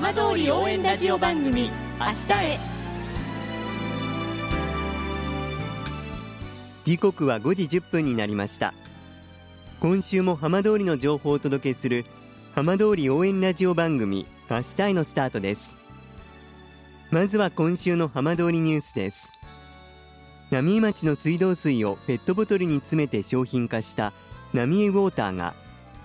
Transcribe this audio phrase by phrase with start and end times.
[0.00, 2.60] 浜通り応援ラジオ番組明日へ。
[6.84, 8.74] 時刻は5時1分になりました。
[9.80, 12.04] 今週も浜通りの情報をお届けする
[12.54, 15.76] 浜通り応援ラジオ番組明日へのスタートです。
[17.10, 19.32] まずは今週の浜通りニュースです。
[20.52, 24.12] 浪江町の水道水をペットボトルに詰めて商品化した
[24.54, 25.54] 浪江ウォーターが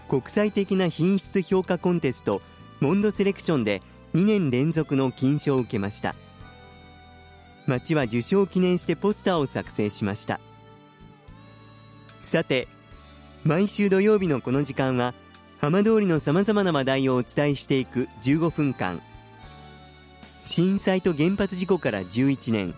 [0.10, 2.42] 国際的な品質評価コンテスト
[2.84, 3.82] モンドセレクションで
[4.14, 6.16] 2年連続の金賞を受けました。
[7.66, 10.40] 町は受賞を記念してポスターを作成しました。
[12.22, 12.68] さて
[13.44, 15.14] 毎週土曜日のこの時間は
[15.60, 19.02] 浜通りのさまざまな話題をお伝えしていく15分間
[20.46, 22.74] 震災と原発事故から11年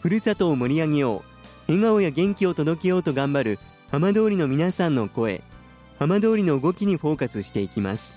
[0.00, 1.22] ふるさとを盛り上げよう。
[1.68, 3.58] 笑顔や元気を届けようと頑張る
[3.90, 5.42] 浜通りの皆さんの声。
[5.98, 8.16] 浜通りの動きにフォーカスしていきます。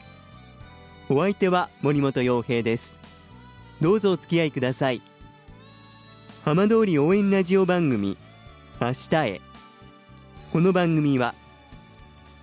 [1.11, 2.99] お相手は森本洋平です。
[3.81, 5.02] どうぞお付き合いください。
[6.45, 8.16] 浜通り応援ラジオ番組
[8.79, 9.41] 明日へ。
[10.53, 11.33] この番組は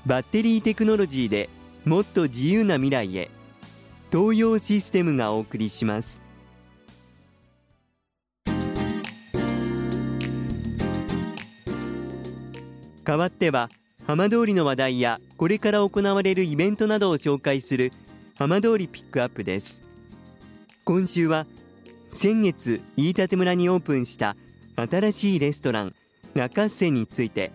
[0.05, 1.49] バッテリーテクノロジーで
[1.85, 3.31] もっと自由な未来へ
[4.11, 6.21] 東洋システムがお送りします。
[13.05, 13.71] 代わっては
[14.09, 17.93] 浜通りの話題やこれから行われるイベントなどを紹介する
[18.39, 19.81] 浜通りピックアップです。
[20.85, 21.47] 今週は
[22.11, 24.37] 先月飯舘村にオープンした
[24.77, 25.95] 新しいレストラン
[26.35, 27.51] ラカッセについて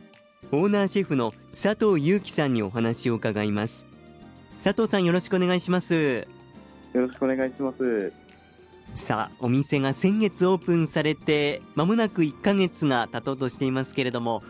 [0.51, 3.85] オーナーシェフの佐藤裕樹さんにお話を伺います。
[4.61, 6.27] 佐藤さんよろしくお願いします。
[6.93, 8.11] よろしくお願いします。
[8.95, 14.41] さあお店が先月オープンされてまもなく1ヶ月が経とうとしていますけれども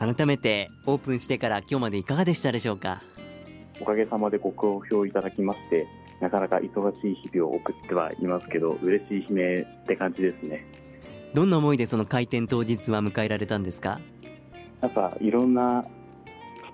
[0.00, 3.00] 改めてオープンしてから今日までいかがでしたでしょうか？
[3.80, 5.86] おかげさまでご好評いただきまして
[6.20, 10.66] なかなか忙しい日々を送ってはいますけど嬉しい悲鳴って感じですね。
[11.34, 14.00] どんな思いでその開店当日は迎えられたんですか？
[14.80, 15.84] なんかいろんな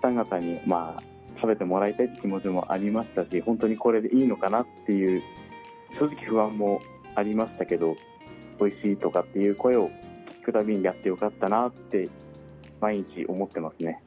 [0.00, 1.02] 方々にまあ
[1.36, 5.22] 食べてもらいたいって気持ちもありましたし本当にこれでいいのかなっていう
[5.98, 6.80] 正直不安も
[7.14, 7.96] ありましたけど
[8.60, 9.90] 美味しいとかっていう声を
[10.40, 12.08] 聞くたびにやってよかったなって
[12.80, 14.02] 毎日思ってますね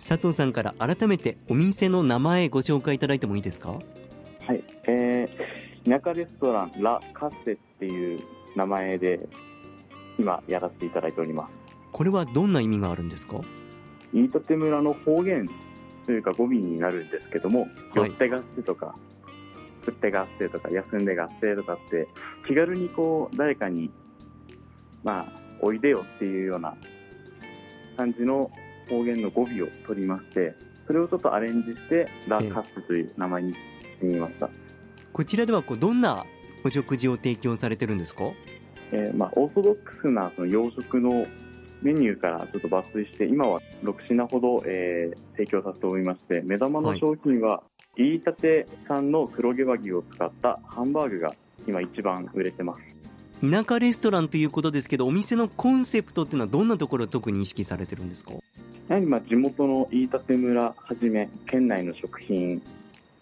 [0.00, 3.72] 佐藤さんから改めてお店の名前ご紹介いただいてもいいですか？
[4.46, 8.18] はい、えー、田舎レストランラ・カッセっていう
[8.56, 9.28] 名前で
[10.18, 11.60] 今やらせていただいております。
[11.92, 13.40] これはどんな意味があるんですか？
[14.12, 15.48] 飯舘村の方言
[16.06, 17.60] というか語尾になるんですけども
[17.94, 18.08] 「はい。
[18.08, 18.94] 寄って合って」とか
[19.84, 22.08] 「食って合って」とか「休んで合って」とかって
[22.46, 23.90] 気軽にこう誰かに
[25.04, 26.74] まあおいでよっていうような
[27.96, 28.50] 感じの
[28.90, 30.54] 方言の語尾を取りまして
[30.86, 33.58] それをちょっとアレンジして「ラ・カッセ」という名前にし
[34.00, 34.50] てみました、
[35.12, 36.24] こちらではこうどんな
[36.64, 38.24] お食事を提供されてるんですか？
[38.92, 41.24] えーまあ、オーソドックスなその洋食の
[41.80, 47.62] メニューからちょっと抜粋して今は6品ほど、えー提供させておりまして目玉の商品は
[47.96, 51.34] 飯舘産の黒毛和牛を使ったハンバーグが
[51.66, 52.82] 今一番売れてます。
[53.40, 58.32] 田舎レストランということですけどお店のコンセプトっていうのはどんなところを特に意識されてるんですか？
[58.90, 62.60] やはりまあ地元の飯舘村はじめ県内の食品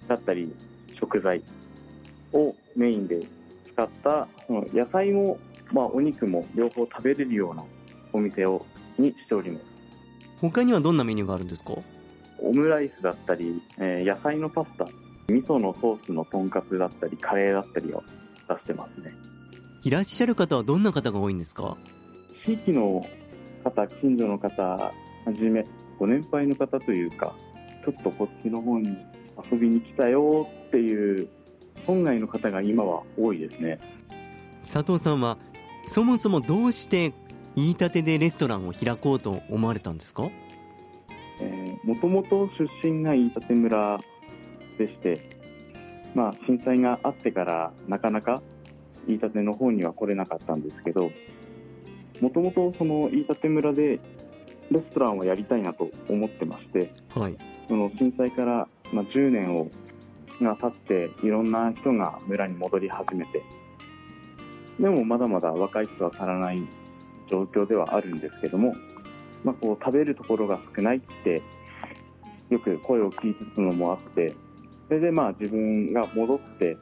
[0.07, 0.51] だったり
[0.99, 1.43] 食材
[2.33, 3.21] をメインで
[3.75, 5.39] 使った野菜も、
[5.71, 7.63] まあ、お肉も両方食べれるような
[8.15, 8.65] お店を
[8.99, 9.65] にしております。
[10.41, 11.75] 他にはどんなメニューがあるんですか？
[12.41, 14.87] オムライスだったり、えー野菜のパスタ
[15.29, 18.03] 味噌のソースのとんかつだったりカレーだったりを
[18.49, 19.13] 出してますね。
[19.85, 21.77] いらっしゃる方はどんな方が多いんですか？
[22.47, 23.05] 地域の
[23.63, 24.93] 方近所の方
[25.25, 25.65] はじめ
[25.99, 27.35] ご年配の方というか
[27.85, 28.97] ちょっとこっちの方に
[29.51, 31.29] 遊びに来たよっていう
[31.87, 33.79] 村外の方が今は多いですね。
[34.61, 35.39] 佐藤さんは
[35.87, 37.13] そもそもどうして
[37.57, 40.31] 飯舘でレストランを開こうと思われたんですか？
[41.85, 43.99] もともと出身が飯舘村
[44.77, 45.31] でして、
[46.15, 48.43] まあ、震災があってからなかなか
[49.07, 51.11] 飯舘の方には来れなかったんですけど
[52.21, 54.01] もともとその飯舘村で
[54.71, 57.37] レストランをやりたいなと思ってましてはい。
[57.69, 59.71] その震災から、まあ、10年を
[60.41, 63.43] が経っていろんな人が村に戻り始めて
[64.79, 66.63] でもまだまだ若い人は足らない
[67.29, 68.75] 状況ではあるんですけども、
[69.45, 71.43] まあ、こう食べるところが少ないって
[72.49, 74.35] よく声を聞いつつのもあって
[74.87, 76.77] それでまあ自分が戻って、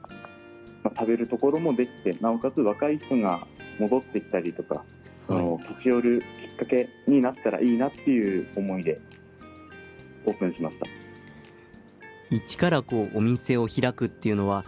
[0.85, 3.47] まあ、食べるところもできてなおかつ若い人が
[3.81, 4.85] 戻ってきたりとか
[5.26, 8.99] その立ち寄るきっかけになったらいいなっていう思いで
[10.25, 10.87] オープンしました。
[12.31, 14.64] 一からこうお店を開くっていうのは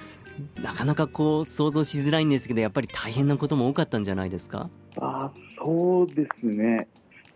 [0.63, 4.71] なかなかこう想像しづらいんですけどやっぱり大変なことも多かったんじゃないですか？
[4.99, 6.87] あそうですね、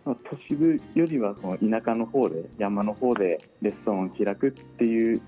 [0.05, 5.21] まあ、都市部よりはその田舎の方で山の方でレストランを開くっていう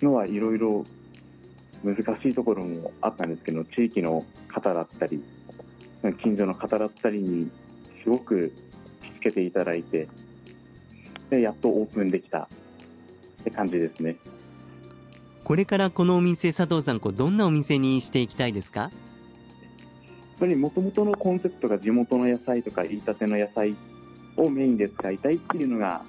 [0.00, 0.84] のはいろいろ
[1.84, 5.22] 難しいところもあったんですけど地域の方だったり
[6.22, 7.50] 近所の方だったりに
[8.02, 8.52] すごく
[9.16, 10.08] つけていただいて
[11.30, 12.48] でやっとオープンできた。
[13.40, 14.16] って感じですね。
[15.44, 18.80] これからこのお店佐藤さんこうどんなお店にしていきたいですか？
[18.80, 18.90] やっ
[20.40, 23.76] ぱりもともとのコンセプトが地元の野菜とか言いたての野菜
[24.36, 26.02] をメインで使いたいっていうのが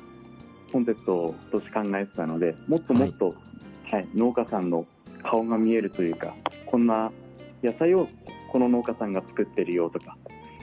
[0.71, 4.85] コンセプトとして考えてたのでもっともっと、はい、はい、農家さんの
[5.23, 6.35] 顔が見えるというか
[6.65, 7.11] こんな
[7.63, 8.07] 野菜を
[8.51, 10.17] この農家さんが作ってるよとか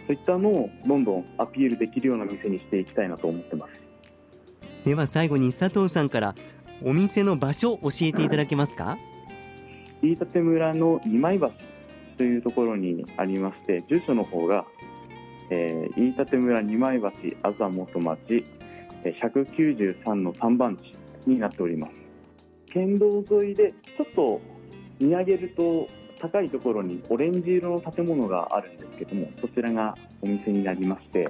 [0.07, 3.85] そういったのをどんどんアピールできるような店にしていきたいなと思ってます。
[4.85, 6.35] では最後に佐藤さんから
[6.85, 8.99] お店の場所教えていただけますか？
[10.03, 11.51] 飯舘村の二枚橋
[12.19, 14.65] というところにありまして住所の方が、
[15.51, 17.11] えー、飯舘村二枚橋
[17.43, 18.45] あざ元町
[19.03, 20.93] 193の3番地
[21.27, 21.93] になっております。
[22.67, 24.41] 県道沿いでちょっと
[25.01, 25.87] 見上げると
[26.19, 31.29] 高いところにオレンジ色の建物があるんですけどもそちらがお店になりまして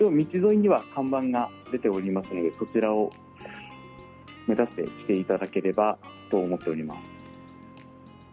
[0.00, 3.10] 道沿いには看板が出ておりますのでそちらを
[4.46, 5.98] 目指して来ていただければ
[6.30, 7.00] と思っております。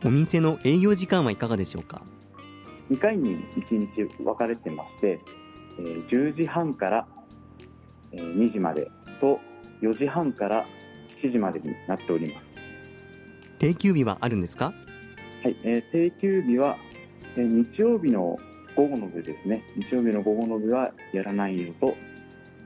[0.06, 2.02] お店の営業時間はいかがでしょうか
[2.92, 5.20] ？2回に1日分かれてまして、
[5.80, 7.08] えー、10時半から
[8.14, 8.90] 2時まで
[9.20, 9.40] と
[9.82, 10.66] 4時半から
[11.24, 12.46] 7時までになっております。
[13.60, 14.74] 定休日はあるんですか？
[15.46, 16.76] はい、えー、定休日は、
[17.36, 18.36] えー、日曜日の
[18.76, 19.64] 午後の部ですね。
[19.76, 21.96] 日曜日の午後の部はやらないのと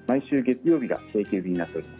[0.07, 1.97] 毎週月曜日が定休日になっておりま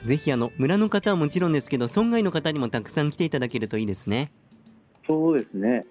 [0.00, 0.08] す。
[0.08, 4.32] ぜひあの村の方はもちろんですけど村外の方にもたくさん来ていただけるといいですね。
[5.06, 5.86] そうですね。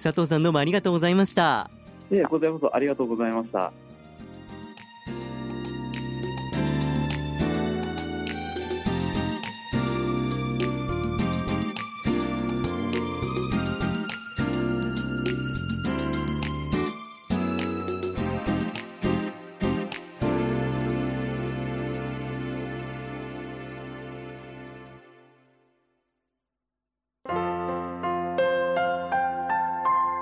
[0.00, 1.72] 佐藤さんどうもありがとうございました。
[2.12, 3.72] いえこちらこそありがとうございました